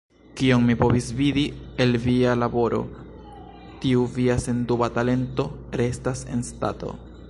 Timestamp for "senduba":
4.49-4.93